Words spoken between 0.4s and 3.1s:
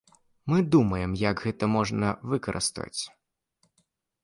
Мы думаем, як гэта можна выкарыстаць.